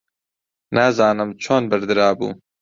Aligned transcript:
نازانم 0.75 1.29
چۆن 1.43 1.63
بەردرابوو. 1.71 2.29